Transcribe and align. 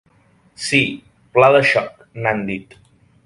Sí, 0.67 0.79
pla 1.37 1.51
de 1.57 1.61
xoc, 1.73 2.01
n'han 2.23 2.45
dit. 2.51 2.77